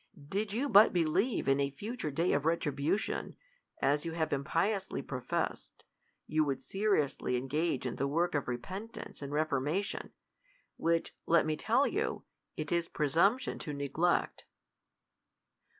Did 0.29 0.51
you 0.51 0.67
but 0.67 0.93
believe 0.93 1.47
in 1.47 1.59
a 1.59 1.69
future 1.69 2.09
day 2.09 2.31
of 2.33 2.43
retribution, 2.43 3.35
as 3.83 4.03
you 4.03 4.13
have 4.13 4.33
impiously 4.33 5.03
professed, 5.03 5.83
you 6.25 6.43
would 6.43 6.63
seriously 6.63 7.37
engage 7.37 7.85
in 7.85 7.97
the 7.97 8.07
work 8.07 8.33
of 8.33 8.47
repentance 8.47 9.21
and 9.21 9.31
reformation: 9.31 10.11
which, 10.75 11.15
let 11.27 11.45
me 11.45 11.55
tell 11.55 11.85
you, 11.85 12.23
it 12.57 12.71
is 12.71 12.87
presumption 12.87 13.59
to 13.59 13.73
neglect. 13.73 14.45